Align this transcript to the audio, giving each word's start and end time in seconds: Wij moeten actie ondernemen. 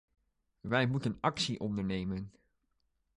Wij 0.61 0.87
moeten 0.87 1.17
actie 1.19 1.59
ondernemen. 1.59 2.31